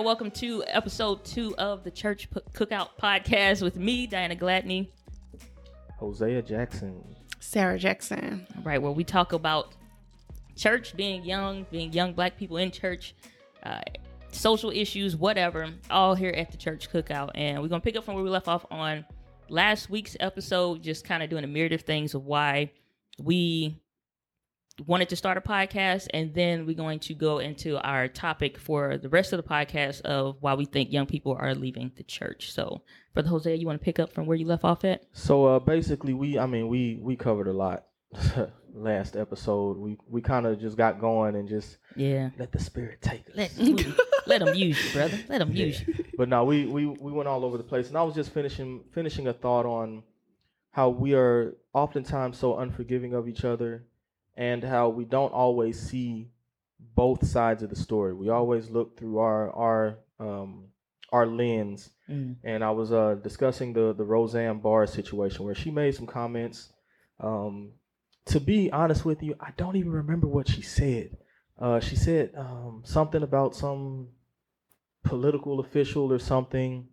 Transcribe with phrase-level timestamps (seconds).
[0.00, 4.88] Welcome to episode two of the Church P- Cookout podcast with me, Diana Gladney.
[5.98, 7.04] Hosea Jackson.
[7.40, 8.46] Sarah Jackson.
[8.64, 9.74] Right, where we talk about
[10.56, 13.14] church, being young, being young black people in church,
[13.64, 13.82] uh,
[14.30, 17.30] social issues, whatever, all here at the Church Cookout.
[17.34, 19.04] And we're going to pick up from where we left off on
[19.50, 22.72] last week's episode, just kind of doing a myriad of things of why
[23.20, 23.78] we
[24.86, 28.96] wanted to start a podcast and then we're going to go into our topic for
[28.96, 32.52] the rest of the podcast of why we think young people are leaving the church.
[32.52, 32.82] So
[33.14, 35.04] brother Hosea, you want to pick up from where you left off at?
[35.12, 37.84] So uh, basically, we I mean we we covered a lot
[38.74, 39.76] last episode.
[39.78, 42.30] We we kind of just got going and just yeah.
[42.38, 43.36] let the spirit take us.
[43.58, 43.86] let,
[44.26, 45.18] let them use you brother.
[45.28, 46.04] Let them use you.
[46.16, 48.84] But no, we we we went all over the place, and I was just finishing
[48.92, 50.02] finishing a thought on
[50.70, 53.84] how we are oftentimes so unforgiving of each other,
[54.36, 56.30] and how we don't always see
[56.94, 58.12] both sides of the story.
[58.14, 60.68] We always look through our our um
[61.12, 62.36] our lens Mm.
[62.44, 66.72] and I was uh, discussing the the Roseanne Barr situation where she made some comments.
[67.20, 67.72] Um,
[68.26, 71.16] to be honest with you, I don't even remember what she said.
[71.58, 74.08] Uh, she said um, something about some
[75.04, 76.88] political official or something.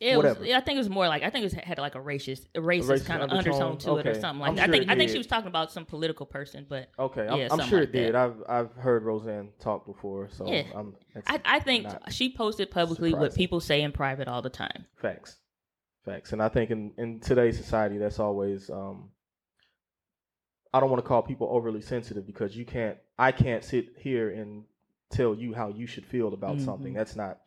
[0.00, 0.44] It was, Whatever.
[0.46, 2.46] yeah, I think it was more like I think it was, had like a racist,
[2.54, 3.54] a racist, racist kind of undertone?
[3.62, 4.66] undertone to it or something like I'm that.
[4.66, 7.38] sure I think I think she was talking about some political person, but Okay, I'm,
[7.38, 8.14] Yeah, I'm sure like it did.
[8.14, 8.16] that.
[8.16, 10.62] I've I've heard Roseanne talk before, so Yeah.
[10.74, 10.94] I'm,
[11.26, 14.86] I, I think she posted publicly what people say in private all the time.
[15.02, 15.36] Facts,
[16.04, 18.70] facts, and I think in in today's society, that's always.
[18.70, 19.10] Um,
[20.72, 22.98] I don't want to call people overly sensitive because you can't.
[23.18, 24.64] I can't sit here and
[25.10, 26.92] tell you how you should feel about something.
[26.92, 26.96] Mhm.
[26.96, 27.40] That's not.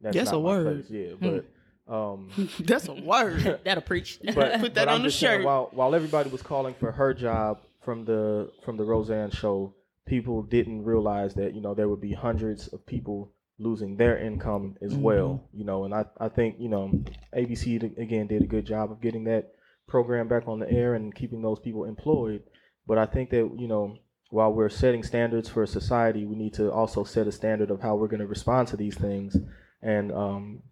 [0.00, 0.86] That's, That's not a my word.
[0.86, 0.90] place.
[0.90, 1.36] Yeah, Hmm.
[1.36, 1.44] but
[1.88, 2.30] um,
[2.60, 3.60] That's a word.
[3.64, 4.18] That'll preach.
[4.24, 5.44] but, Put that but I'm on the just saying.
[5.44, 9.74] While while everybody was calling for her job from the from the Roseanne show,
[10.06, 14.76] people didn't realize that you know there would be hundreds of people losing their income
[14.82, 15.48] as well.
[15.52, 16.92] You know, and I I think you know
[17.36, 19.52] ABC again did a good job of getting that
[19.88, 22.42] program back on the air and keeping those people employed.
[22.86, 23.96] But I think that you know
[24.30, 27.96] while we're setting standards for society, we need to also set a standard of how
[27.96, 29.36] we're going to respond to these things
[29.82, 30.62] and um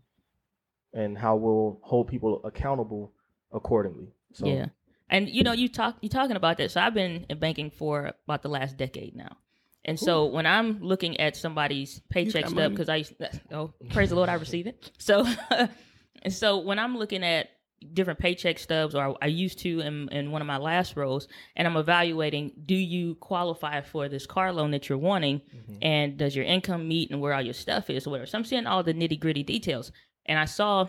[0.92, 3.12] and how we'll hold people accountable
[3.52, 4.08] accordingly.
[4.32, 4.66] So Yeah.
[5.08, 6.70] And you know, you talk you talking about that.
[6.70, 9.36] So I've been in banking for about the last decade now.
[9.84, 13.14] And so when I'm looking at somebody's paycheck got stub, because I used
[13.50, 14.90] oh praise the Lord, I receive it.
[14.98, 15.26] So
[16.22, 17.48] and so when I'm looking at
[17.94, 21.66] different paycheck stubs or I used to in, in one of my last roles and
[21.66, 25.76] I'm evaluating do you qualify for this car loan that you're wanting mm-hmm.
[25.80, 28.26] and does your income meet and where all your stuff is or whatever.
[28.26, 29.92] So I'm seeing all the nitty gritty details.
[30.26, 30.88] And I saw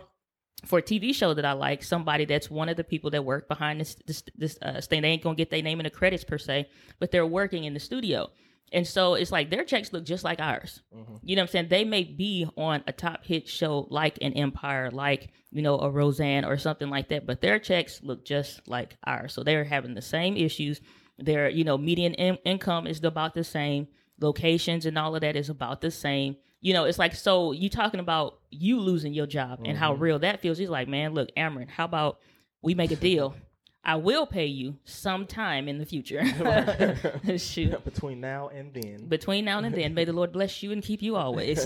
[0.66, 3.48] for a TV show that I like, somebody that's one of the people that work
[3.48, 5.02] behind this this this uh, thing.
[5.02, 7.74] They ain't gonna get their name in the credits per se, but they're working in
[7.74, 8.30] the studio,
[8.72, 10.82] and so it's like their checks look just like ours.
[11.24, 11.68] You know what I'm saying?
[11.68, 15.90] They may be on a top hit show like an Empire, like you know a
[15.90, 19.34] Roseanne or something like that, but their checks look just like ours.
[19.34, 20.80] So they're having the same issues.
[21.18, 23.88] Their you know median in- income is about the same.
[24.20, 26.36] Locations and all of that is about the same.
[26.62, 30.20] You know, it's like so you talking about you losing your job and how real
[30.20, 30.56] that feels.
[30.56, 32.20] He's like, man, look, Amron, how about
[32.62, 33.34] we make a deal?
[33.84, 36.22] I will pay you sometime in the future.
[37.38, 37.84] Shoot.
[37.84, 39.08] between now and then.
[39.08, 41.64] Between now and then, may the Lord bless you and keep you always.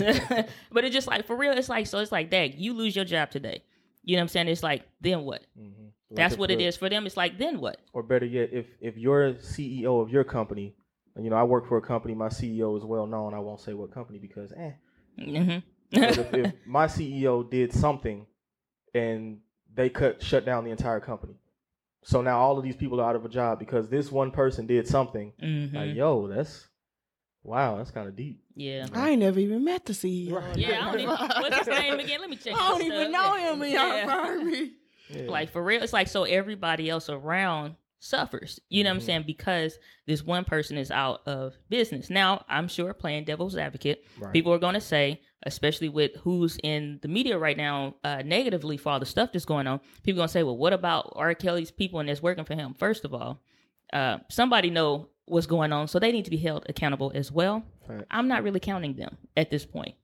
[0.71, 3.05] but it's just like for real, it's like so it's like dag, you lose your
[3.05, 3.63] job today.
[4.03, 4.47] You know what I'm saying?
[4.47, 5.43] It's like, then what?
[5.59, 5.91] Mhm.
[6.09, 7.05] Like That's what it is for them.
[7.05, 7.81] It's like, then what?
[7.93, 10.73] Or better yet, if if you're CEO of your company,
[11.15, 13.33] and you know I work for a company, my CEO is well known.
[13.35, 14.71] I won't say what company because eh.
[15.17, 15.57] Hmm
[15.91, 18.25] if, if my CEO did something,
[18.93, 19.39] and
[19.73, 21.35] they cut shut down the entire company,
[22.03, 24.67] so now all of these people are out of a job because this one person
[24.67, 25.33] did something.
[25.39, 26.67] hmm Like yo, that's
[27.43, 28.41] wow, that's kind of deep.
[28.55, 28.85] yeah.
[28.93, 30.33] I ain't never even met the CEO.
[30.33, 30.57] Right.
[30.57, 32.19] Yeah, I don't even, what's his name again?
[32.21, 32.53] Let me check.
[32.59, 33.11] I don't even stuff.
[33.11, 34.43] know him and y'all Yeah.
[34.43, 34.71] me.
[35.09, 35.31] Yeah.
[35.31, 38.59] Like for real, it's like so everybody else around suffers.
[38.69, 39.05] You know what I'm Mhm.
[39.05, 39.23] saying?
[39.25, 42.09] Because this one person is out of business.
[42.09, 44.31] Now, I'm sure playing devil's advocate, Right.
[44.33, 48.77] people are going to say, especially with who's in the media right now, uh, negatively
[48.77, 49.79] for all the stuff that's going on.
[50.03, 51.33] People going to say, well, what about R.
[51.33, 52.73] Kelly's people and that's working for him?
[52.75, 53.41] First of all,
[53.93, 57.63] uh, somebody know what's going on, so they need to be held accountable as well.
[57.87, 58.05] Facts.
[58.11, 59.95] I'm not really counting them at this point.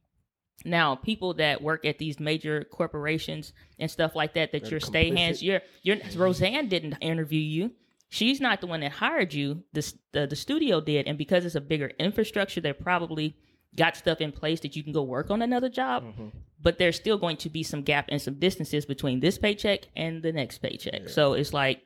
[0.66, 4.80] Now, people that work at these major corporations and stuff like that, that They're your
[4.80, 7.72] stay hands, your your Roseanne didn't interview you.
[8.13, 9.63] She's not the one that hired you.
[9.74, 13.36] This the, the studio did, and because it's a bigger infrastructure, they probably
[13.75, 16.04] got stuff in place that you can go work on another job.
[16.04, 16.31] Mhm.
[16.62, 20.21] But there's still going to be some gap and some distances between this paycheck and
[20.21, 21.01] the next paycheck.
[21.01, 21.07] Yeah.
[21.07, 21.81] So it's like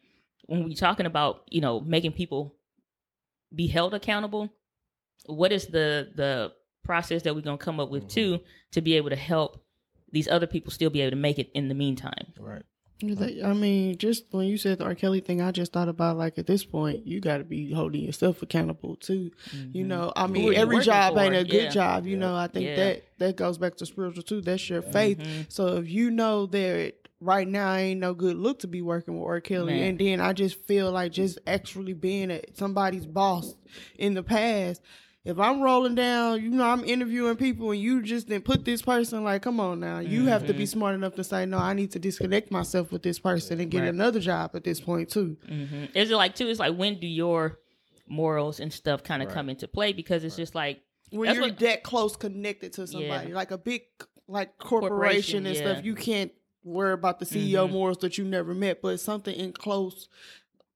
[0.47, 2.56] when we're talking about you know making people
[3.56, 4.50] be held accountable,
[5.27, 6.51] what is the the
[6.83, 8.35] process that we're gonna come up with Mm-hmm.
[8.35, 8.39] too
[8.71, 9.63] to be able to help
[10.12, 12.33] these other people still be able to make it in the meantime.
[12.38, 12.63] Right.
[13.00, 14.96] Think- I mean, just when you said the R.
[14.96, 18.02] Kelly thing, I just thought about like at this point, you got to be holding
[18.02, 19.32] yourself accountable too.
[19.72, 21.40] You know, I mean, every job ain't for?
[21.42, 22.06] a good job.
[22.08, 22.20] You Yeah.
[22.20, 22.76] know, I think Yeah.
[22.76, 24.42] that that goes back to spiritual too.
[24.42, 25.22] That's your faith.
[25.50, 29.28] So if you know that right now ain't no good look to be working with
[29.28, 29.42] R.
[29.42, 29.90] Kelly, Man.
[29.90, 33.56] and then I just feel like just actually being a, somebody's boss
[33.98, 34.82] in the past.
[35.27, 38.81] If I'm rolling down, you know, I'm interviewing people, and you just then put this
[38.81, 41.74] person like, come on now, you have to be smart enough to say, no, I
[41.74, 43.89] need to disconnect myself with this person and get Right.
[43.89, 45.35] another job at this point too.
[45.45, 46.47] hmm Is it like too?
[46.47, 47.59] It's like when do your
[48.07, 49.91] morals and stuff kind of come into play?
[49.91, 53.81] Because it's just like When you're what- that close connected to somebody, like a big
[54.29, 55.62] like corporation, Corporation, and yeah.
[55.74, 56.31] stuff, you can't
[56.63, 57.71] worry about the CEO Mhm.
[57.71, 60.07] morals that you never met, but something in close,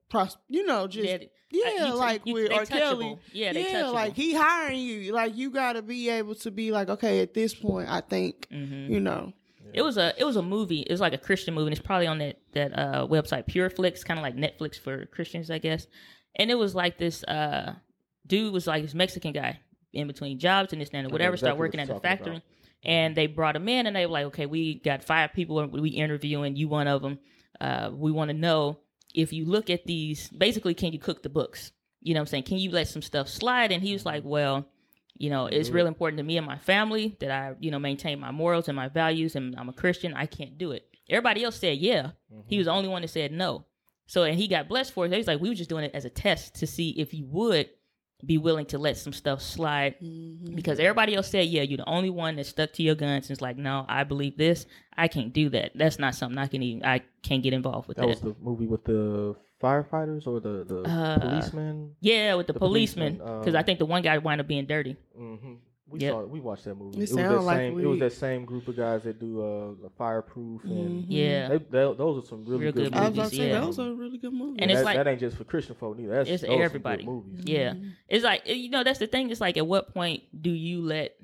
[0.10, 2.66] pros- you know, just that- yeah, uh, you t- like you- with they R.
[2.66, 3.18] Kelly.
[3.34, 3.94] Yeah, they yeah, touchable.
[3.94, 7.34] like he hiring you, like you got to be able to be like, okay, at
[7.34, 8.90] this point, I think, Mhm.
[8.90, 9.34] you know,
[9.74, 10.82] It was a it was a movie.
[10.82, 11.68] It was like a Christian movie.
[11.68, 15.50] And it's probably on that that uh, website PureFlix, kind of like Netflix for Christians,
[15.50, 15.88] I guess.
[16.36, 17.76] And it was like this uh,
[18.28, 19.60] dude was like this Mexican guy
[19.94, 21.34] in between jobs and this and that, whatever.
[21.36, 22.44] exactly Started working at the factory, about.
[22.84, 25.72] and they brought him in, and they were like, okay, we got five people and
[25.72, 27.20] we interviewing you, one of them.
[27.60, 28.78] Uh, we want to know
[29.14, 30.30] if you look at these.
[30.30, 31.72] Basically, can you cook the books?
[32.02, 32.44] You know what I'm saying?
[32.44, 33.72] Can you let some stuff slide?
[33.72, 34.68] And he was like, well
[35.22, 35.78] you know it's mm-hmm.
[35.78, 38.76] real important to me and my family that i you know maintain my morals and
[38.76, 42.36] my values and i'm a christian i can't do it everybody else said yeah he
[42.36, 42.58] mm-hmm.
[42.58, 43.66] was the only one that said no
[44.08, 46.06] so and he got blessed for it he's like we were just doing it as
[46.06, 47.70] a test to see if you would
[48.26, 49.96] be willing to let some stuff slide.
[50.54, 53.26] Because everybody else said yeah you're the only one that stuck to your guns.
[53.28, 54.66] And it's like no i believe this.
[54.98, 55.72] I can't do that.
[55.76, 58.36] That's not something i can even i can't get involved with That that, was the
[58.42, 61.96] movie with the firefighters or the the Uh, policemen.
[62.02, 64.48] yeah with the, the policeman policeman, because i um, think the one guy wound up
[64.48, 64.96] being dirty.
[65.16, 65.36] Hmm
[65.92, 66.12] We Yep.
[66.12, 66.98] saw we watched that movie.
[66.98, 67.80] It It, was that like same.
[67.80, 69.42] It was that same group of guys that do
[69.86, 71.12] uh, fireproof and mm-hmm.
[71.12, 73.18] yeah they, they, those are some really Real good good I was movies.
[73.20, 73.60] about to say yeah.
[73.60, 74.62] that was a really good movie.
[74.62, 76.14] And it's that, like- that ain't just for Christian folk neither.
[76.14, 77.06] That's It's those some good everybody.
[77.06, 77.42] movies.
[77.44, 77.72] Yeah.
[77.72, 77.90] Mm-hmm.
[78.08, 79.30] It's like you know that's the thing.
[79.30, 81.16] It's like at what point do you let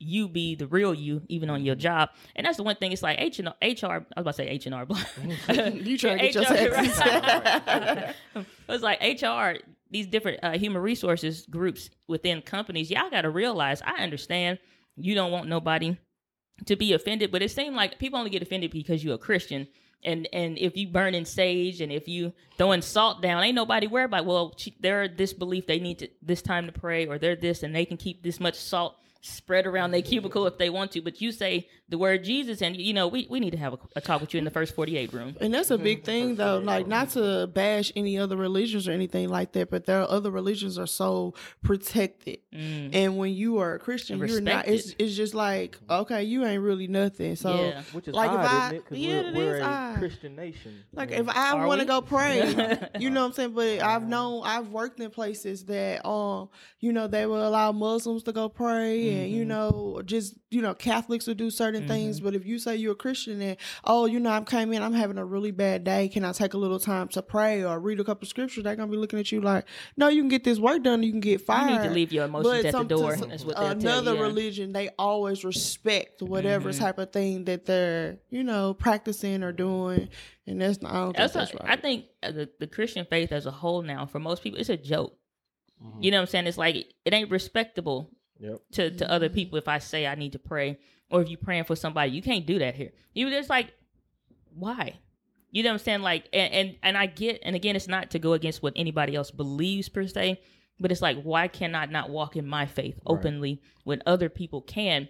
[0.00, 1.80] you be the real you even on your mm-hmm.
[1.80, 2.10] job?
[2.36, 2.92] And that's the one thing.
[2.92, 3.86] It's like H and HR.
[3.86, 4.86] I was about to say H and R.
[5.48, 6.98] You trying to get your taxes.
[7.00, 8.14] right.
[8.68, 9.58] it's like HR.
[9.94, 12.90] These different uh, human resources groups within companies.
[12.90, 13.80] Y'all got to realize.
[13.80, 14.58] I understand
[14.96, 15.96] you don't want nobody
[16.66, 19.68] to be offended, but it seemed like people only get offended because you're a Christian.
[20.02, 24.06] And and if you burning sage and if you throwing salt down, ain't nobody worried
[24.06, 24.26] about.
[24.26, 27.72] Well, they're this belief they need to this time to pray, or they're this and
[27.72, 28.96] they can keep this much salt
[29.26, 31.00] spread around their cubicle if they want to.
[31.00, 33.78] But you say the word Jesus, and you know we, we need to have a,
[33.96, 35.34] a talk with you in the first forty eight room.
[35.40, 36.58] And that's a big thing, though.
[36.58, 40.30] Like, not to bash any other religions or anything like that, but there are other
[40.30, 42.38] religions are so protected.
[42.52, 44.68] And when you are a Christian, And you're not.
[44.68, 47.34] It's, it's just like, okay, you ain't really nothing.
[47.36, 47.82] So, Yeah.
[47.92, 48.84] Which is Like, if I- isn't it?
[48.84, 49.98] Because yeah, we're, it we're is a odd.
[49.98, 50.84] Christian nation.
[50.92, 52.38] like, if I want to go pray,
[52.98, 53.52] you know what I'm saying.
[53.52, 56.48] But I've known, I've worked in places that, um,
[56.80, 59.34] you know, they will allow Muslims to go pray, and Mm-hmm.
[59.34, 62.20] you know, just you know, Catholics will do certain things.
[62.20, 64.92] But if you say you're a Christian and oh, you know, I came in, I'm
[64.92, 66.08] having a really bad day.
[66.08, 68.64] Can I take a little time to pray or read a couple scriptures?
[68.64, 69.64] They're gonna be looking at you like,
[69.96, 71.02] no, you can get this work done.
[71.02, 71.70] You can get fired.
[71.70, 73.16] You need to leave your emotions But at the door.
[73.16, 74.16] some- That's what they'll another you.
[74.18, 74.22] yeah.
[74.22, 76.80] religion, they always respect whatever Mm-hmm.
[76.84, 80.08] type of thing that they're, you know, practicing or doing,
[80.46, 80.92] and that's not.
[80.92, 81.64] I don't think That's that's, right.
[81.66, 84.68] I think uh, the, the Christian faith as a whole now, for most people, it's
[84.68, 85.16] a joke.
[85.84, 86.02] Mm-hmm.
[86.02, 86.46] You know what I'm saying?
[86.46, 88.10] It's like it ain't respectable
[88.44, 88.60] Yep.
[88.72, 90.78] to, to other people if I say I need to pray
[91.10, 92.10] or if you're praying for somebody.
[92.10, 92.92] You can't do that here.
[93.14, 93.72] You just like,
[94.54, 94.98] why?
[95.50, 96.02] You know what I'm saying?
[96.02, 99.14] Like, and, and and I get, and again, it's not to go against what anybody
[99.14, 100.40] else believes per se,
[100.80, 104.60] but it's like, why can I not walk in my faith openly when other people
[104.60, 105.08] can?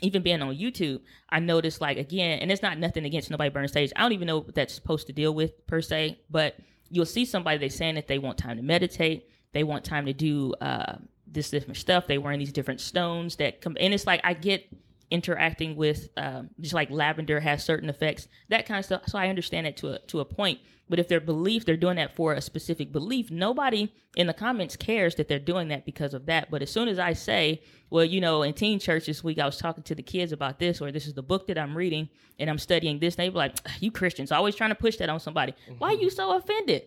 [0.00, 3.68] Even being on YouTube, I noticed like again, and it's not nothing against nobody burn
[3.68, 3.92] stage.
[3.94, 6.56] I don't even know what that's supposed to deal with per se, but
[6.88, 10.12] you'll see somebody they saying that they want time to meditate, they want time to
[10.12, 10.96] do uh,
[11.32, 12.06] this different stuff.
[12.06, 14.68] They wearing these different stones that come, and it's like I get
[15.10, 19.02] interacting with um, just like lavender has certain effects, that kind of stuff.
[19.06, 20.60] So I understand it to a to a point.
[20.88, 23.30] But if their belief, they're doing that for a specific belief.
[23.30, 26.50] Nobody in the comments cares that they're doing that because of that.
[26.50, 29.46] But as soon as I say, well, you know, in teen church this week, I
[29.46, 32.10] was talking to the kids about this, or this is the book that I'm reading,
[32.38, 35.20] and I'm studying this, they be like, you Christians always trying to push that on
[35.20, 35.54] somebody.
[35.78, 36.82] Why are you so offended?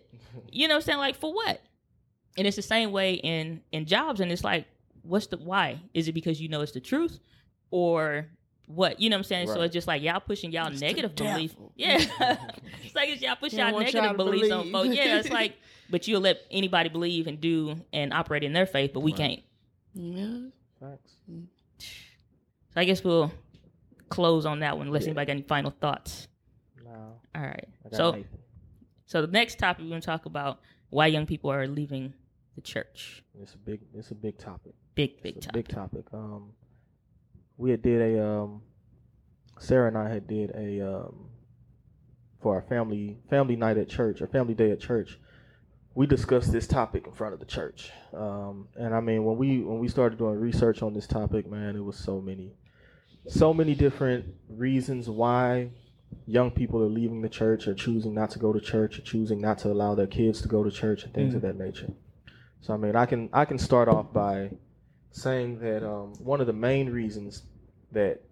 [0.52, 0.98] You know what I'm saying?
[0.98, 1.60] Like for what?
[2.38, 4.66] And it's the same way in in jobs, and it's like,
[5.02, 5.80] what's the why?
[5.94, 7.18] Is it because you know it's the truth,
[7.70, 8.26] or
[8.66, 9.00] what?
[9.00, 9.46] You know what I'm saying?
[9.48, 11.54] So it's just like y'all pushing y'all It's the negative belief.
[11.76, 11.96] Yeah,
[12.84, 14.72] it's like it's y'all push y'all negative y'all to beliefs on believe.
[14.72, 14.96] folks.
[14.96, 15.56] Yeah, it's like,
[15.90, 19.40] but you'll let anybody believe and do and operate in their faith, but we can't.
[19.94, 20.38] yeah.
[20.78, 21.12] Facts.
[22.74, 23.32] So I guess we'll
[24.10, 24.88] close on that one.
[24.88, 25.08] Unless Yeah.
[25.10, 26.28] anybody got any final thoughts.
[26.84, 27.68] No, All right.
[27.92, 28.28] So Nathan.
[29.06, 32.12] so the next topic we're gonna talk about why young people are leaving
[32.56, 33.22] the church.
[33.40, 34.72] It's a big, it's a big topic.
[34.96, 35.52] Big big topic.
[35.52, 36.04] big topic.
[36.12, 36.52] Um,
[37.56, 38.62] we had did a um,
[39.58, 41.28] Sarah and I had did a um,
[42.42, 45.18] for our family family night at church or family day at church.
[45.94, 49.62] We discussed this topic in front of the church, um, and I mean when we
[49.62, 52.52] when we started doing research on this topic, man, it was so many,
[53.26, 55.70] so many different reasons why
[56.26, 59.40] young people are leaving the church or choosing not to go to church or choosing
[59.40, 61.88] not to allow their kids to go to church and things of that nature.
[62.66, 64.50] So I mean, I can I can start off by
[65.12, 67.44] saying that um, one of the main reasons
[67.92, 68.22] that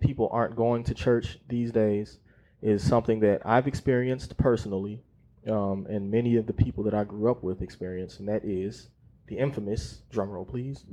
[0.00, 2.16] people aren't going to church these days
[2.62, 5.02] is something that I've experienced personally,
[5.46, 8.88] um, and many of the people that I grew up with experienced, and that is
[9.26, 10.86] the infamous drum roll, please.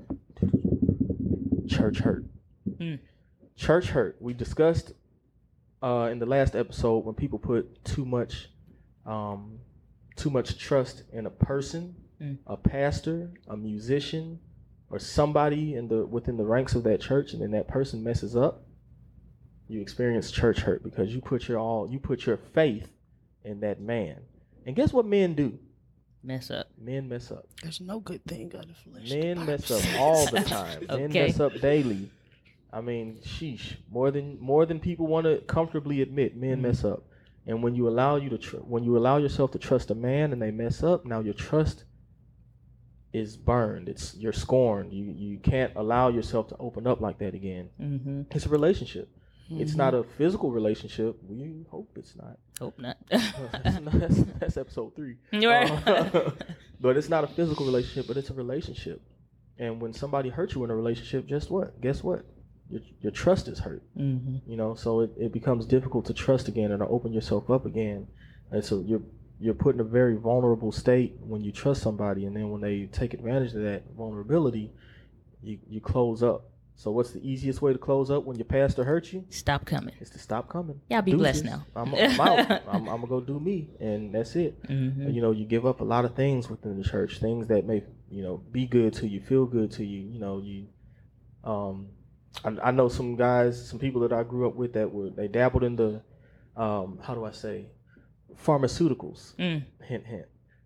[1.69, 2.25] Church hurt.
[2.67, 2.99] Mm.
[3.55, 4.17] Church hurt.
[4.19, 4.91] We discussed
[5.81, 8.49] uh, in the last episode when people put too much,
[9.05, 9.59] um,
[10.17, 12.37] too much trust in a person, Mm.
[12.45, 14.39] a pastor, a musician,
[14.89, 18.35] or somebody in the within the ranks of that church, and then that person messes
[18.35, 18.63] up.
[19.67, 22.89] You experience church hurt because you put your all, you put your faith
[23.43, 24.17] in that man.
[24.65, 25.57] And guess what men do?
[26.23, 26.67] Mess up.
[26.77, 27.47] Men mess up.
[27.63, 29.09] There's no good thing of the flesh.
[29.09, 30.85] Men mess up all the time.
[30.89, 32.11] Men mess up daily.
[32.71, 36.61] I mean, sheesh, more than more than people want to comfortably admit, men Mhm.
[36.61, 37.03] mess up.
[37.47, 40.31] And when you allow you to tr- when you allow yourself to trust a man
[40.31, 41.85] and they mess up, now your trust
[43.13, 43.89] is burned.
[43.89, 44.93] It's you're scorned.
[44.93, 47.69] You you can't allow yourself to open up like that again.
[47.79, 48.21] Mm-hmm.
[48.31, 49.09] It's a relationship.
[49.51, 49.61] Mm-hmm.
[49.61, 51.17] It's not a physical relationship.
[51.27, 52.37] We hope it's not.
[52.59, 52.97] Hope not.
[53.09, 53.31] that's,
[53.63, 55.17] that's, that's episode three.
[55.33, 55.69] Right.
[55.87, 56.31] Uh,
[56.79, 59.01] but it's not a physical relationship, but it's a relationship.
[59.59, 61.81] And when somebody hurts you in a relationship, just what?
[61.81, 62.25] Guess what?
[62.69, 63.83] Your, your trust is hurt.
[63.97, 64.37] mm-hmm.
[64.49, 67.65] You know, so it, it becomes difficult to trust again and to open yourself up
[67.65, 68.07] again.
[68.51, 69.01] And so you're
[69.41, 72.85] you're put in a very vulnerable state when you trust somebody, and then when they
[72.85, 74.71] take advantage of that vulnerability,
[75.41, 76.51] you you close up.
[76.75, 79.25] So what's the easiest way to close up when your pastor hurts you?
[79.29, 79.95] Stop coming.
[79.99, 80.79] Is to stop coming.
[80.89, 81.65] Y'all be blessed now.
[81.75, 82.51] I'm, I'm out.
[82.67, 84.61] I'm, I'm gonna go do me, and that's it.
[84.67, 85.09] Mm-hmm.
[85.09, 87.83] You know, you give up a lot of things within the church, things that may,
[88.11, 90.07] you know, be good to you, feel good to you.
[90.07, 90.67] You know, you,
[91.43, 91.87] um,
[92.45, 95.27] I, I know some guys, some people that I grew up with that were they
[95.27, 96.01] dabbled in the,
[96.55, 97.65] um, how do I say,
[98.35, 99.35] pharmaceuticals.
[99.35, 99.63] Mm.
[99.83, 100.25] Hint, hint.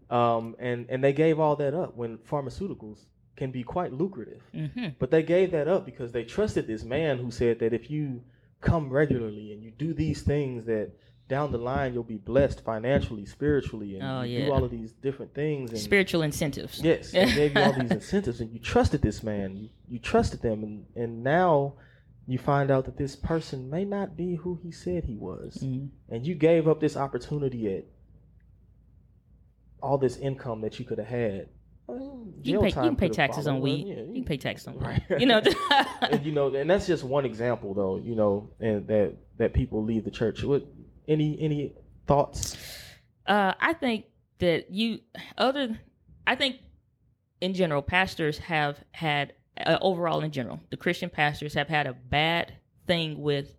[0.10, 3.05] Um, and and they gave all that up when pharmaceuticals
[3.36, 4.41] can be quite lucrative.
[4.53, 4.89] Mm-hmm.
[5.00, 8.24] But they gave that up because they trusted this man who said that if you
[8.62, 10.91] come regularly and you do these things that
[11.27, 14.45] down the line you'll be blessed financially, spiritually, and Oh, you yeah.
[14.45, 15.72] do all of these different things.
[15.72, 16.79] And Spiritual incentives.
[16.84, 19.57] yes, they gave you all these incentives, and you trusted this man.
[19.57, 21.74] You, you trusted them, and and now
[22.27, 25.89] you find out that this person may not be who he said he was, Mhm.
[26.10, 27.86] and you gave up this opportunity at
[29.82, 31.50] all this income that you could have had.
[31.88, 33.88] Well, You can pay, you can pay taxes on weed.
[33.88, 35.01] Yeah, you can pay taxes on Right.
[35.10, 35.20] weed.
[35.22, 35.41] You know.
[36.01, 37.98] and you know, and that's just one example, though.
[37.98, 40.44] You know, and that that people leave the church.
[40.44, 40.65] What
[41.08, 41.74] any any
[42.08, 42.58] thoughts?
[43.27, 44.05] Uh, I think
[44.39, 45.00] that you
[45.38, 45.79] other.
[46.25, 46.58] I think
[47.41, 51.93] in general, pastors have had uh, overall in general, the Christian pastors have had a
[51.93, 52.53] bad
[52.88, 53.53] thing with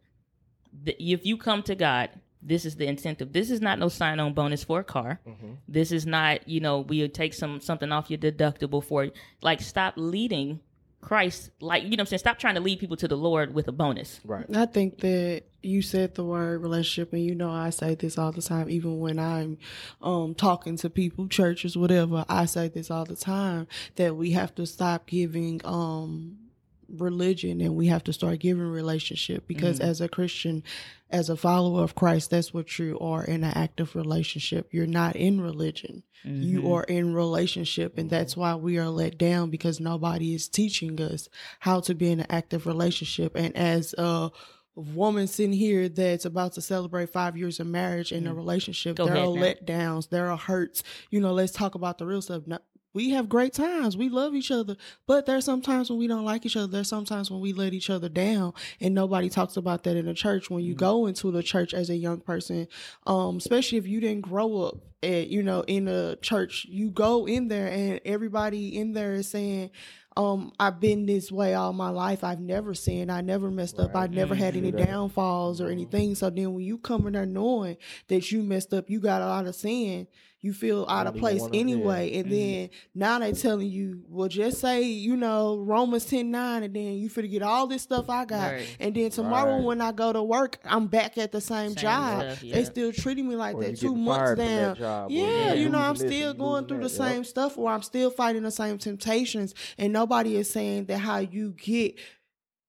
[0.85, 2.11] the, if you come to God.
[2.43, 3.33] This is the incentive.
[3.33, 5.19] This is not no sign-on bonus for a car.
[5.27, 5.55] Mm-hmm.
[5.67, 9.09] This is not, you know, we'll take some something off your deductible for
[9.43, 10.61] like stop leading
[11.07, 13.55] Christ like you know what I'm saying stop trying to lead people to the Lord
[13.55, 14.19] with a bonus.
[14.25, 14.45] Right.
[14.53, 18.33] I think that you said the word relationship, and you know I say this all
[18.33, 19.59] the time, even when I'm
[20.03, 22.25] um, talking to people, churches, whatever.
[22.29, 26.39] I say this all the time that we have to stop giving um,
[26.89, 29.85] religion and we have to start giving relationship because Mhm.
[29.85, 30.63] as a Christian,
[31.11, 34.69] as a follower of Christ, that's what you are in an active relationship.
[34.73, 36.43] You're not in religion Mhm.
[36.45, 41.01] you are in relationship and that's why we are let down because nobody is teaching
[41.01, 41.29] us
[41.61, 44.31] how to be in an active relationship and as a
[44.75, 48.37] woman sitting here that's about to celebrate five years of marriage in a Mm.
[48.37, 49.43] relationship Go there are now.
[49.43, 52.59] letdowns there are hurts you know let's talk about the real stuff No-
[52.97, 53.97] we have great times.
[53.97, 54.77] We love each other.
[55.07, 56.67] But there's sometimes when we don't like each other.
[56.67, 58.55] There's sometimes when we let each other down.
[58.81, 60.79] And nobody talks about that in the church when you Mm.
[60.79, 62.67] go into the church as a young person.
[63.07, 66.67] Um especially if you didn't grow up at you know in a church.
[66.69, 69.71] You go in there and everybody in there is saying
[70.17, 72.25] um i've been this way all my life.
[72.25, 73.13] I've never sinned.
[73.13, 73.95] I never messed up.
[73.95, 74.11] I Right.
[74.11, 76.15] never had Mm, any downfalls or anything.
[76.15, 77.77] So then when you come in there knowing
[78.09, 80.07] that you messed up you got a lot of sin
[80.47, 81.61] you feel out of place wanna- yeah.
[81.61, 82.15] anyway.
[82.17, 82.31] And Mhm.
[82.31, 86.95] then now they telling you, well, just say, you know, Romans 10 9, and then
[86.95, 88.53] you finna get all this stuff I got.
[88.53, 88.77] Right.
[88.81, 89.65] And then tomorrow Right.
[89.65, 92.23] when I go to work, I'm back at the same, Same job.
[92.23, 93.79] stuff, They still treating me like Or that.
[93.79, 94.77] Two months fired from that down.
[94.77, 97.05] job, or Yeah, you you know, I'm still going losing through the that.
[97.05, 97.13] Yep.
[97.15, 99.55] same stuff, or I'm still fighting the same temptations.
[99.77, 101.97] And nobody is saying that how you get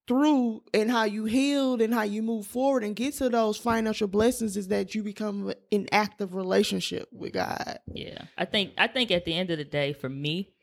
[0.08, 4.08] through and how you healed and how you move forward and get to those financial
[4.08, 7.80] blessings is that you become an active relationship with God.
[7.94, 10.54] Yeah, I think I think at the end of the day, for me,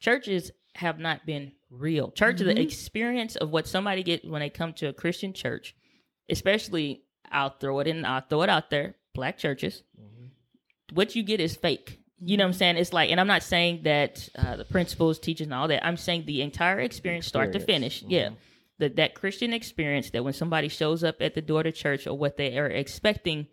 [0.00, 2.10] churches have not been real.
[2.10, 2.54] Church is Mhm.
[2.56, 5.74] the experience of what somebody get when they come to a Christian church,
[6.28, 9.82] especially I'll throw it in, I'll throw it out there, black churches.
[10.94, 12.00] What you get is fake.
[12.20, 12.76] You know what I'm saying?
[12.78, 15.86] It's like, and I'm not saying that uh, the principles, teachers, and all that.
[15.86, 17.98] I'm saying the entire experience, start to Experience.
[17.98, 18.10] finish.
[18.10, 18.30] Yeah,
[18.78, 22.16] that that Christian experience that when somebody shows up at the door to church or
[22.16, 23.46] what they are expecting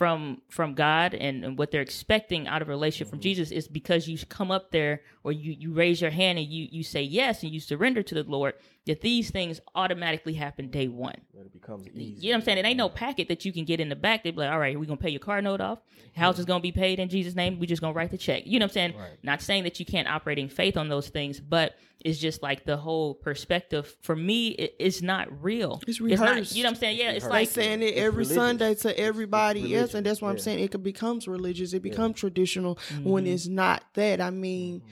[0.00, 3.24] from from God and, and what they're expecting out of a relationship from mm-hmm.
[3.24, 6.68] Jesus is because you come up there or you you raise your hand and you
[6.70, 8.54] you say yes and you surrender to the Lord
[8.86, 11.20] that these things automatically happen day one.
[11.34, 12.14] That it becomes easy.
[12.18, 12.58] You know what I'm saying?
[12.58, 14.24] It ain't no packet that you can get in the back.
[14.24, 15.80] They be like, all right, we're gonna pay your car note off.
[16.16, 17.58] House is gonna be paid in Jesus' name.
[17.58, 18.46] We just gonna write the check.
[18.46, 18.94] You know what I'm saying?
[18.96, 19.18] Right.
[19.22, 22.64] Not saying that you can't operate in faith on those things, but it's just like
[22.64, 24.48] the whole perspective for me.
[24.48, 25.80] It, it's not real.
[25.86, 26.06] It's not.
[26.10, 26.56] rehearsed.
[26.56, 26.98] You know what I'm saying?
[26.98, 27.54] Yeah, it's rehearsed.
[27.54, 28.34] They like saying it every religious.
[28.34, 31.72] Sunday to everybody else, and that's why I'm saying it could becomes religious.
[31.72, 33.32] It becomes traditional when Mhm.
[33.34, 34.20] it's not that.
[34.20, 34.82] I mean,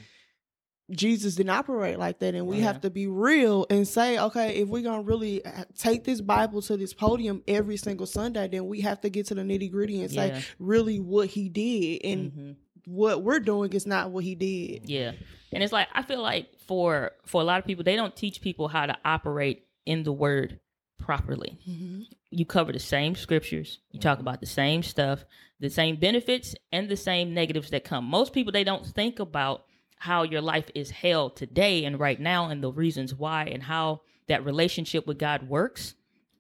[0.91, 2.63] Jesus didn't operate like that, and we Yeah.
[2.65, 6.63] have to be real and say, okay, if we're gonna really uh, take this Bible
[6.63, 10.01] to this podium every single Sunday, then we have to get to the nitty gritty
[10.01, 10.41] and say Yeah.
[10.59, 12.57] really what he did, and Mhm.
[12.87, 14.89] what we're doing is not what he did.
[14.89, 15.13] Yeah.
[15.53, 18.41] And it's like I feel like for for a lot of people they don't teach
[18.41, 20.61] people how to operate in the word
[20.99, 21.59] properly.
[21.69, 22.03] Mm-hmm.
[22.31, 25.25] You cover the same scriptures, you talk about the same stuff,
[25.59, 28.05] the same benefits and the same negatives that come.
[28.05, 29.65] Most people they don't think about
[29.97, 34.03] how your life is held today and right now and the reasons why and how
[34.29, 35.95] that relationship with God works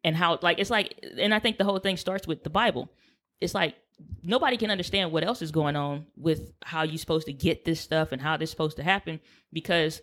[0.04, 2.92] and how like it's like and I think the whole thing starts with the Bible.
[3.40, 3.76] It's like
[4.23, 7.81] nobody can understand what else is going on with how you're supposed to get this
[7.81, 9.20] stuff and how this is supposed to happen
[9.53, 10.03] because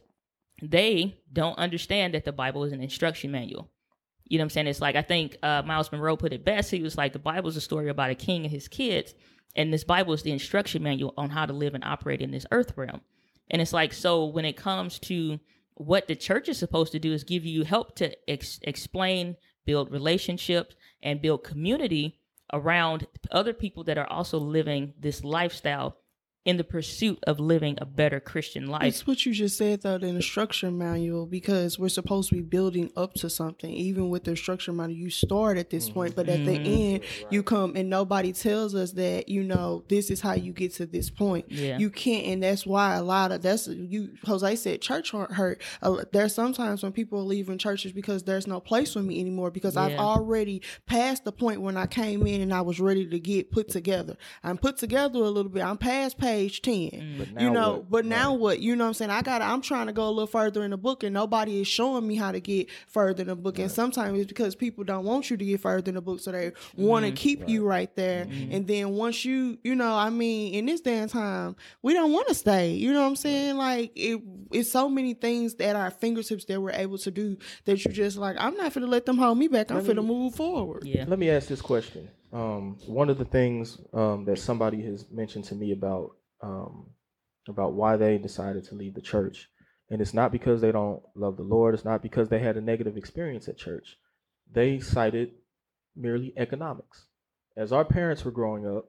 [0.62, 3.70] they don't understand that the Bible is an instruction manual.
[4.26, 4.68] You know what I'm saying?
[4.68, 6.72] It's like I think uh, Myles Munroe put it best.
[6.72, 9.14] He was like, the Bible is a story about a king and his kids,
[9.56, 12.46] and this Bible is the instruction manual on how to live and operate in this
[12.52, 13.02] earth realm.
[13.50, 15.40] And it's like so when it comes to
[15.76, 19.92] what the church is supposed to do is give you help to ex- explain, build
[19.92, 22.20] relationships, and build community
[22.54, 25.98] around other people that are also living this lifestyle
[26.46, 28.84] in the pursuit of living a better Christian life.
[28.84, 32.42] It's what you just said though, in the instruction manual, because we're supposed to be
[32.42, 33.72] building up to something.
[33.72, 37.42] Even with the instruction manual, you start at this point, but at the end, you
[37.42, 41.10] come and nobody tells us that you know this is how you get to this
[41.10, 41.46] point.
[41.50, 41.80] Yeah.
[41.80, 44.12] You can't, and that's why a lot of that's you.
[44.24, 45.32] Hosea said church hurt.
[45.32, 45.62] hurt.
[45.82, 49.50] Uh, there's sometimes when people are leaving churches because there's no place for me anymore
[49.50, 53.20] because I've already passed the point when I came in and I was ready to
[53.20, 54.16] get put together.
[54.44, 55.64] I'm put together a little bit.
[55.64, 57.16] I'm past page ten.
[57.18, 57.90] But you know what?
[57.90, 58.60] but now what?
[58.60, 59.12] You know what i'm saying?
[59.12, 61.68] I got i'm trying to go a little further in the book and nobody is
[61.68, 63.60] showing me how to get further in the book.
[63.60, 66.32] And sometimes it's because people don't want you to get further in the book so
[66.32, 67.94] they want to keep you right.
[67.96, 68.28] there.
[68.52, 72.12] And then once you you know i mean in this day and time we don't
[72.12, 72.74] want to stay.
[72.74, 73.58] You know what i'm saying?
[73.58, 74.22] Like it
[74.52, 78.18] it's so many things at our fingertips that we're able to do that you just
[78.18, 79.72] like i'm not gonna let them hold me back.
[79.72, 80.84] I'm Let gonna move forward.
[80.86, 81.06] Yeah.
[81.08, 82.10] Let me ask this question.
[82.34, 86.74] Um, one of the things um, that somebody has mentioned to me about um,
[87.48, 89.38] about why they decided to leave the church,
[89.90, 91.74] and it's not because they don't love the Lord.
[91.74, 93.98] It's not because they had a negative experience at church.
[94.52, 95.30] They cited
[95.96, 97.06] merely economics.
[97.58, 98.86] As our parents were growing up,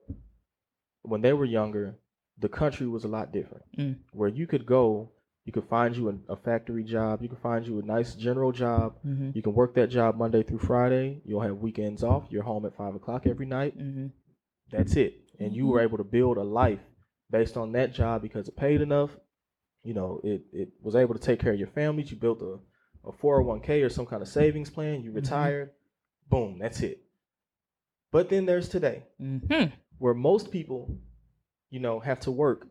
[1.02, 1.98] when they were younger,
[2.38, 3.64] the country was a lot different.
[3.78, 3.96] Mm.
[4.12, 5.12] Where you could go,
[5.44, 8.52] you could find you a, a factory job, you could find you a nice general
[8.52, 9.30] job, Mm-hmm.
[9.34, 11.22] you can work that job Monday through Friday.
[11.24, 12.24] You'll have weekends off.
[12.30, 13.78] You're home at five o'clock every night.
[13.78, 14.06] Mm-hmm.
[14.72, 15.14] That's it.
[15.38, 16.80] And you were able to build a life
[17.30, 19.10] based on that job because it paid enough.
[19.82, 22.10] You know, it, it was able to take care of your families.
[22.10, 22.58] You built a,
[23.08, 25.02] a 401k or some kind of savings plan.
[25.02, 25.70] You retired.
[26.28, 27.02] Boom, that's it.
[28.12, 29.74] But then there's today Mm-hmm.
[29.98, 30.98] where most people,
[31.70, 32.66] you know, have to work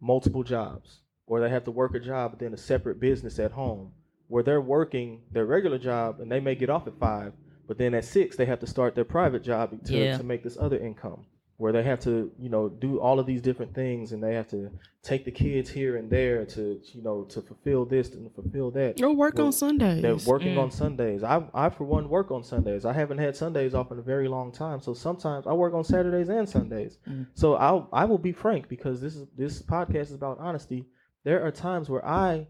[0.00, 3.52] multiple jobs or they have to work a job but then a separate business at
[3.52, 3.92] home
[4.28, 7.32] where they're working their regular job and they may get off at five,
[7.68, 10.16] but then at six they have to start their private job to, Yeah.
[10.16, 11.26] to make this other income.
[11.64, 14.46] Where they have to, you know, do all of these different things and they have
[14.46, 14.70] to
[15.02, 19.00] take the kids here and there to, you know, to fulfill this and fulfill that.
[19.02, 20.02] Or work Well, on Sundays.
[20.02, 20.62] They're working Mm.
[20.64, 21.22] on Sundays.
[21.24, 22.84] I, I for one, work on Sundays.
[22.84, 24.78] I haven't had Sundays off in a very long time.
[24.82, 26.98] So sometimes I work on Saturdays and Sundays.
[27.08, 27.26] Mm.
[27.34, 30.84] So I I will be frank because this is this podcast is about honesty.
[31.24, 32.46] There are times where I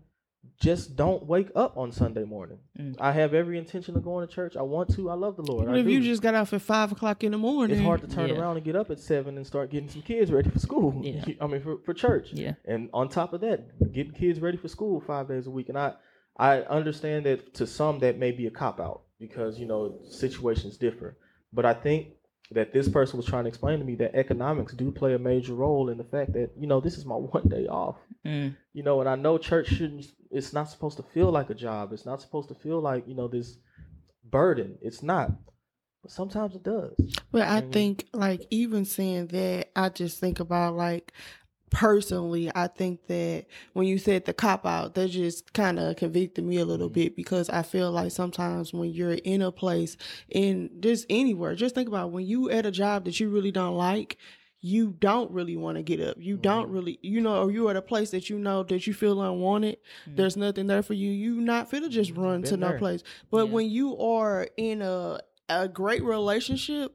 [0.61, 2.59] just don't wake up on Sunday morning.
[2.78, 2.96] Mm.
[2.98, 4.57] I have every intention of going to church.
[4.57, 5.11] I want to.
[5.11, 5.66] I love the Lord.
[5.66, 8.07] But if you just got off at five o'clock in the morning, it's hard to
[8.07, 8.37] turn Yeah.
[8.37, 11.00] around and get up at seven and start getting some kids ready for school.
[11.04, 11.24] Yeah.
[11.40, 12.28] I mean for, for church.
[12.33, 12.54] Yeah.
[12.64, 15.68] And on top of that, getting kids ready for school five days a week.
[15.68, 15.94] And I
[16.37, 20.76] I understand that to some that may be a cop out because you know situations
[20.76, 21.16] differ.
[21.52, 22.09] But I think
[22.50, 25.54] that this person was trying to explain to me that economics do play a major
[25.54, 27.96] role in the fact that you know this is my one day off.
[28.24, 28.57] Mm.
[28.72, 30.07] You know, and I know church shouldn't.
[30.30, 31.92] It's not supposed to feel like a job.
[31.92, 33.59] It's not supposed to feel like you know this
[34.24, 34.78] burden.
[34.80, 35.30] It's not.
[36.02, 36.92] But sometimes it does.
[37.33, 41.14] But I think, like, even saying that, I just think about, like,
[41.70, 46.44] personally, I think that when you said the cop out, that just kind of convicted
[46.44, 46.94] me a little Mhm.
[46.94, 49.96] bit because I feel like sometimes when you're in a place,
[50.29, 53.77] in just anywhere, just think about when you at a job that you really don't
[53.77, 54.16] like.
[54.66, 56.16] You don't really want to get up.
[56.18, 58.94] You don't really, you know, or you're at a place that you know that you
[58.94, 59.77] feel unwanted.
[60.09, 60.16] Mhm.
[60.16, 61.11] There's nothing there for you.
[61.11, 63.03] You not fit to just run to Been no place.
[63.31, 63.53] But Yeah.
[63.53, 66.94] when you are in a a great relationship,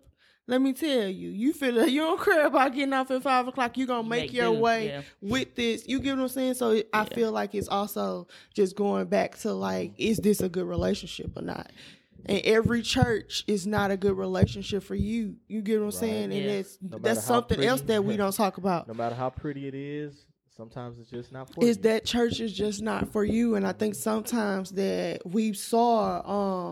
[0.49, 3.47] let me tell you, you feel like you don't care about getting off at five
[3.47, 3.77] o'clock.
[3.77, 5.01] You're gonna make, your do, way yeah.
[5.21, 5.87] with this.
[5.87, 6.55] You get what I'm saying?
[6.55, 7.15] So it, I Yeah.
[7.15, 11.43] feel like it's also just going back to like, is this a good relationship or
[11.43, 11.71] not?
[12.25, 15.35] And every church is not a good relationship for you.
[15.47, 15.93] You get what I'm Right.
[15.93, 16.23] saying?
[16.25, 16.49] And Yeah.
[16.51, 18.87] it's No that's how something else that we don't talk about.
[18.87, 20.25] No matter how pretty it is,
[20.59, 21.83] sometimes it's just not for is you.
[21.83, 26.19] that church is just not for you and i think sometimes that we saw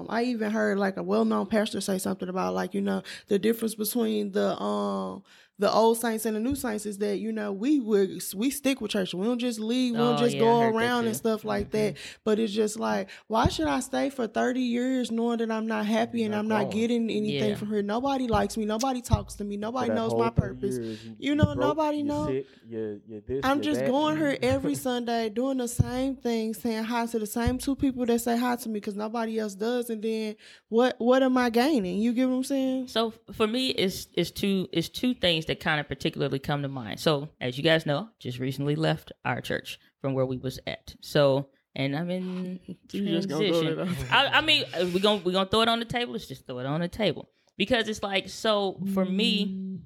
[0.02, 3.39] um i even heard like a well-known pastor say something about like you know the
[3.39, 5.23] difference between the um
[5.60, 8.80] the old saints and the new saints is that you know we would we stick
[8.80, 11.43] with church we don't just leave we don't Oh, just yeah, go around and stuff
[11.43, 11.78] like mm-hmm.
[11.93, 15.65] that but it's just like why should i stay for 30 years knowing that i'm
[15.67, 16.78] not happy and Not i'm not growing.
[16.78, 17.56] getting anything Yeah.
[17.56, 21.36] from here nobody likes me nobody talks to me nobody knows my purpose years, You
[21.36, 22.28] know, broke, nobody you're know.
[22.28, 23.89] Sick, you're, you're this, I'm you're just that.
[23.89, 28.06] going here every Sunday doing the same thing, saying hi to the same two people
[28.06, 29.89] that say hi to me because nobody else does.
[29.89, 30.36] And then
[30.70, 32.00] what what am I gaining?
[32.00, 32.88] You get what I'm saying?
[32.89, 36.68] So for me, it's it's two it's two things that kind of particularly come to
[36.68, 37.00] mind.
[37.00, 40.96] So as you guys know, just recently left our church from where we was at.
[41.02, 42.60] So and I'm in
[42.92, 44.08] You just gonna throw transition.
[44.12, 46.14] I, I mean, uh, we're gonna we're gonna throw it on the table.
[46.14, 49.80] Let's just throw it on the table because it's like so for me.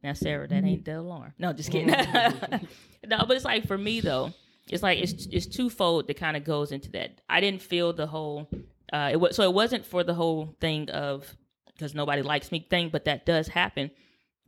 [0.00, 1.34] Now, Sarah, that ain't the alarm.
[1.40, 1.88] No, just kidding.
[3.06, 4.32] no, but it's like for me though,
[4.68, 7.20] it's like it's it's twofold that kind of goes into that.
[7.28, 8.48] I didn't feel the whole.
[8.92, 12.66] Uh, it was so it wasn't for the whole thing of because nobody likes me
[12.68, 13.90] thing, but that does happen.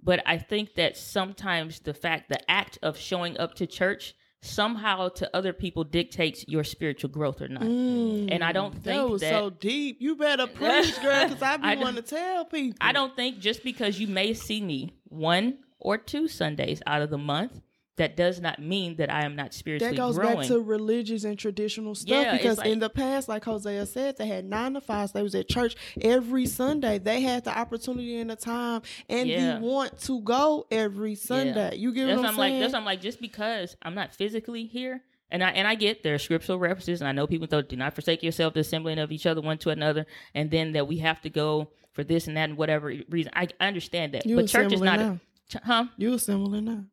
[0.02, 5.08] But I think that sometimes the fact, the act of showing up to church somehow
[5.08, 7.62] to other people dictates your spiritual growth or not.
[7.62, 8.28] Mm.
[8.32, 9.98] And I don't that think was that- so deep.
[10.00, 12.78] You better preach, girl, because I be wanting to tell people.
[12.80, 17.10] I don't think just because you may see me one or two Sundays out of
[17.10, 17.60] the month,
[18.00, 20.38] that does not mean that I am not spiritually That goes growing.
[20.38, 24.16] back to religious and traditional stuff Yeah, because like- in the past, like Hosea said,
[24.16, 25.12] they had nine to fives.
[25.12, 26.98] They was at church every Sunday.
[26.98, 29.58] They had the opportunity and the time and Yeah.
[29.58, 31.76] the want to go every Sunday.
[31.76, 32.50] You get that's what I'm I'm like.
[32.52, 32.60] saying?
[32.60, 33.00] That's what I'm like.
[33.02, 37.00] Just because I'm not physically here, and I and I get there are scriptural references,
[37.02, 39.58] and I know people thought, "Do not forsake yourself, the assembling of each other, one
[39.58, 42.94] to another," and then that we have to go for this and that and whatever
[43.10, 43.30] reason.
[43.36, 45.18] I, I understand that, You but church is not, now.
[45.54, 45.84] a, huh?
[45.98, 46.84] You assembling now.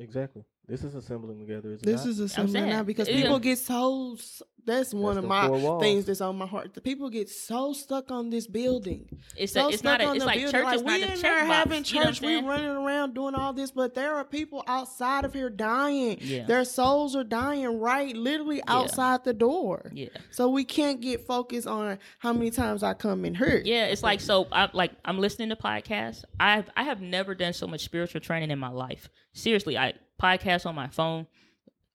[0.00, 0.44] Exactly.
[0.70, 1.72] This is assembling together.
[1.72, 2.10] Is This not?
[2.10, 3.16] is assembling now because yeah.
[3.22, 4.16] people get so.
[4.66, 6.74] That's one That's of my things that's on my heart.
[6.74, 9.08] The people get so stuck on this building.
[9.34, 10.08] It's so a, it's stuck not.
[10.08, 10.52] A, it's the like building.
[10.52, 11.46] church like is we not a in there checkbox.
[11.46, 12.46] having You know church, we saying?
[12.46, 16.18] running around doing all this, but there are people outside of here dying.
[16.20, 16.44] Yeah.
[16.44, 19.90] Their souls are dying right, literally outside the door.
[19.94, 20.08] Yeah.
[20.30, 23.62] So we can't get focused on how many times I come in here.
[23.64, 24.46] Yeah, it's like so.
[24.52, 26.22] I'm like I'm listening to podcasts.
[26.38, 29.08] I've I have never done so much spiritual training in my life.
[29.32, 31.26] Seriously, I podcast on my phone,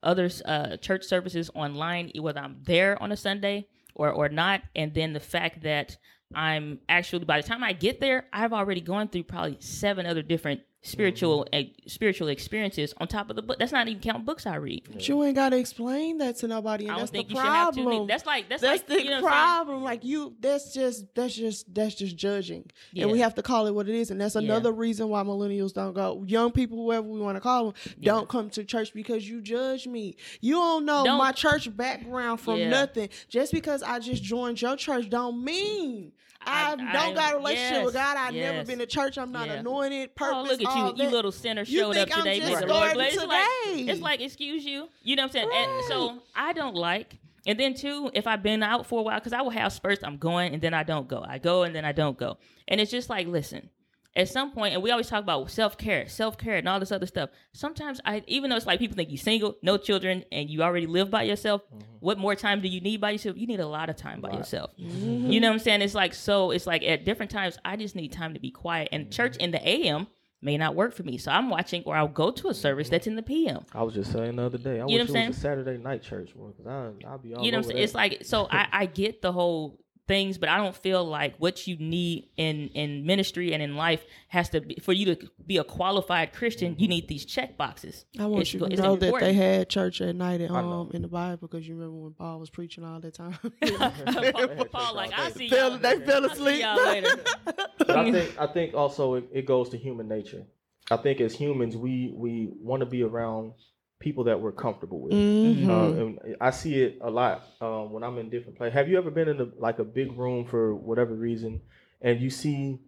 [0.03, 4.93] other uh, church services online, whether I'm there on a Sunday or or not, and
[4.93, 5.97] then the fact that
[6.33, 10.21] I'm actually by the time I get there, I've already gone through probably seven other
[10.21, 13.57] different spiritual uh, spiritual experiences on top of the book.
[13.59, 14.87] That's not even count books I read.
[14.91, 17.39] But you ain't gotta explain that to nobody, and I don't that's think the you
[17.39, 17.81] should have to.
[17.83, 18.07] problem.
[18.07, 19.65] That's like that's, that's like the you know what I'm saying?
[19.65, 19.83] problem.
[19.83, 23.73] Like you, that's just that's just that's just judging, and we have to call it
[23.73, 24.11] what it is.
[24.11, 26.23] And that's another reason why millennials don't go.
[26.27, 29.87] Young people, whoever we want to call them, don't come to church because you judge
[29.87, 30.15] me.
[30.41, 32.69] You don't know Don't- my church background from Yeah.
[32.69, 33.09] nothing.
[33.27, 36.11] Just because I just joined your church, don't mean
[36.45, 38.17] I, I- don't I- got a relationship with God.
[38.17, 39.17] I've never been to church.
[39.17, 39.53] I'm not Yeah.
[39.55, 40.15] anointed.
[40.15, 40.35] Purpose.
[40.37, 42.39] Oh, look at you, you little sinner You showed up I'm today.
[42.39, 43.13] just starting bless.
[43.13, 43.91] It's like, today.
[43.91, 44.89] it's like, excuse you.
[45.03, 45.49] You know what I'm saying?
[45.53, 47.17] And so I don't like.
[47.47, 50.03] And then too, if I've been out for a while, because I will have spurts,
[50.03, 51.23] I'm going and then I don't go.
[51.27, 52.37] I go and then I don't go.
[52.67, 53.69] And it's just like, listen,
[54.15, 56.91] at some point, and we always talk about self care, self care, and all this
[56.91, 57.29] other stuff.
[57.53, 60.87] Sometimes I, even though it's like people think you're single, no children, and you already
[60.87, 61.83] live by yourself, mm-hmm.
[61.99, 63.37] what more time do you need by yourself?
[63.37, 64.71] You need a lot of time by yourself.
[64.79, 65.05] Mm-hmm.
[65.05, 65.31] Mm-hmm.
[65.31, 65.81] You know what I'm saying?
[65.81, 66.51] It's like so.
[66.51, 68.89] It's like at different times, I just need time to be quiet.
[68.91, 70.07] And church in the AM
[70.41, 73.07] may not work for me, so I'm watching, or I'll go to a service that's
[73.07, 73.65] in the PM.
[73.73, 74.79] I was just saying the other day.
[74.79, 77.17] I You know what I'm it was a Saturday night church more because I I'll
[77.17, 77.83] be all you know what I'm saying?
[77.83, 81.65] It's like so I, I get the whole things, but I don't feel like what
[81.67, 85.57] you need in in ministry and in life has to be for you to be
[85.57, 86.75] a qualified Christian.
[86.77, 88.05] You need these check boxes.
[88.19, 90.91] I want It's you to it's know that they had church at night at home
[90.93, 93.37] in the Bible because you remember when Paul was preaching all the time.
[93.61, 95.77] Paul, Paul, like I see y'all.
[95.77, 96.61] they fell I see asleep.
[96.61, 97.19] y'all later.
[97.77, 100.43] But I think I think also it, it goes to human nature.
[100.89, 103.53] I think as humans we we want to be around
[103.99, 105.13] people that we're comfortable with.
[105.13, 105.69] Mhm.
[105.69, 108.73] Uh, and I see it a lot um, when I'm in different places.
[108.73, 111.61] Have you ever been in a, like a big room for whatever reason,
[112.01, 112.79] and you see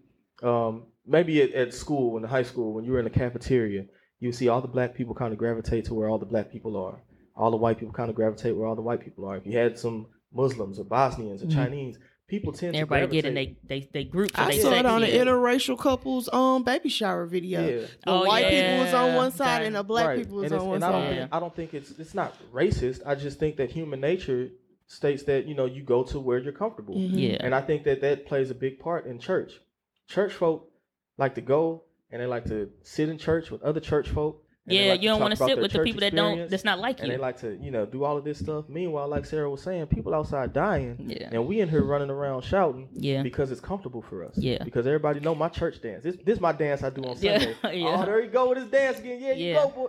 [0.44, 3.86] um, maybe at, at school in the high school when you were in the cafeteria,
[4.20, 6.76] you see all the black people kind of gravitate to where all the black people
[6.78, 7.02] are.
[7.36, 9.38] All the white people kind of gravitate where all the white people are.
[9.38, 11.54] If you had some Muslims or Bosnians or Mhm.
[11.54, 14.38] Chinese, people tend Everybody to get in they they they groups.
[14.38, 15.28] or I they saw it on the sections.
[15.30, 17.62] interracial couples um baby shower video.
[17.62, 17.76] Yeah.
[17.78, 20.18] The Oh, white people was on one side and the black Right.
[20.20, 21.10] people was and on one and I don't, side.
[21.16, 21.20] Yeah.
[21.22, 23.02] think, I don't think it's it's not racist.
[23.06, 24.50] I just think that human nature
[24.88, 27.12] states that you know you go to where you're comfortable, Mhm.
[27.14, 27.38] Yeah.
[27.40, 29.60] and I think that that plays a big part in church.
[30.08, 30.70] Church folk
[31.18, 34.44] like to go and they like to sit in church with other church folk.
[34.70, 37.00] Yeah, like you don't want to sit with the people that don't that's not like
[37.00, 37.04] you.
[37.04, 38.66] and they like to you know do all of this stuff.
[38.68, 41.30] Meanwhile, like Sarah was saying, people outside dying, Yeah.
[41.32, 43.24] and we in here running around shouting Yeah.
[43.24, 44.38] because it's comfortable for us.
[44.38, 44.64] Yeah.
[44.64, 46.04] Because everybody know my church dance.
[46.04, 47.56] This this my dance I do on Sunday.
[47.74, 47.98] yeah.
[48.02, 49.20] Oh, there you go with his dance again.
[49.22, 49.54] Yeah, you Yeah.
[49.64, 49.88] go boy.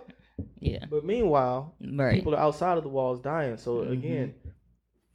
[0.61, 0.85] Yeah.
[0.89, 2.15] But meanwhile, Right.
[2.15, 3.57] people are outside of the walls dying.
[3.57, 3.91] So Mhm.
[3.91, 4.33] again,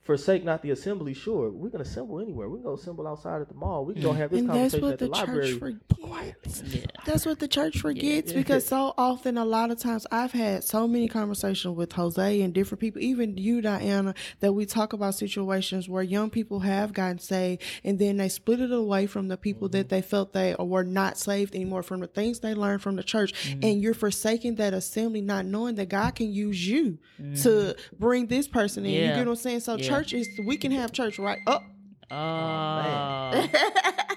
[0.05, 1.15] forsake not the assembly.
[1.15, 2.49] Sure, we can assemble anywhere.
[2.49, 3.87] We can go assemble outside at the mall.
[3.87, 5.59] We can go have this And that's conversation what at the, the library.
[5.59, 6.63] church forgets.
[6.67, 6.85] Yeah.
[7.07, 8.39] That's what the church forgets Yeah.
[8.39, 12.53] because so often, a lot of times, I've had so many conversations with Hosea and
[12.53, 17.19] different people, even you, Diana, that we talk about situations where young people have gotten
[17.19, 19.89] saved and then they split it away from the people that mm-hmm.
[19.89, 23.33] they felt they were not saved anymore from the things they learned from the church.
[23.33, 23.61] Mm-hmm.
[23.65, 27.97] And you're forsaking that assembly, not knowing that God can use you to mm-hmm.
[27.99, 28.93] bring this person in.
[28.93, 29.17] You Yeah.
[29.17, 29.61] get what I'm saying?
[29.61, 29.94] So, Yeah.
[29.97, 31.63] Church is, we can have church right up.
[32.11, 33.49] Oh,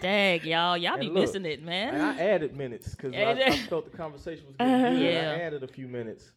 [0.02, 1.96] dang, y'all, y'all be look, missing it, man.
[1.96, 5.02] I added minutes because I, I felt the conversation was getting good.
[5.02, 5.36] Yeah.
[5.38, 6.32] I added a few minutes.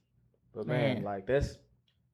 [0.54, 1.02] But man, Man.
[1.04, 1.58] like that's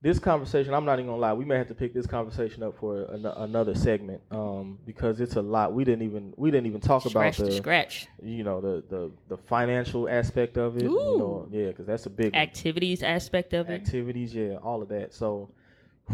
[0.03, 0.75] this conversation.
[0.75, 1.33] I'm not even gonna lie.
[1.33, 5.37] We may have to pick this conversation up for an, another segment um, because it's
[5.37, 5.73] a lot.
[5.73, 8.07] We didn't even we didn't even talk Scratch about the the scratch.
[8.23, 10.83] you know the the the financial aspect of it.
[10.83, 12.43] You know, yeah, because that's a big one.
[12.43, 13.83] Activities aspect of it.
[13.83, 14.35] activities.
[14.35, 15.15] Yeah, all of that.
[15.15, 15.51] So,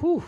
[0.01, 0.23] whew.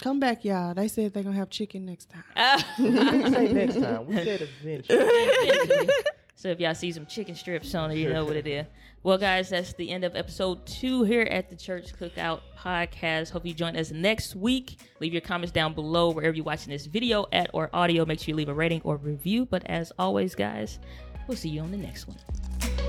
[0.00, 0.74] Come back, y'all.
[0.74, 2.64] They said they're going to have chicken next time.
[2.78, 4.06] We didn't say next time.
[4.06, 5.88] We said eventually.
[6.34, 8.66] so if y'all see some chicken strips on it, you know what it is.
[9.02, 13.30] Well, guys, that's the end of episode two here at the Church Cookout Podcast.
[13.30, 14.78] Hope you join us next week.
[15.00, 18.04] Leave your comments down below wherever you're watching this video at or audio.
[18.04, 19.46] Make sure you leave a rating or review.
[19.46, 20.78] But as always, guys,
[21.28, 22.83] we'll see you on the next one.